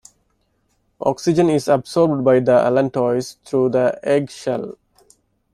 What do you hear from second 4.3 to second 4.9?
shell.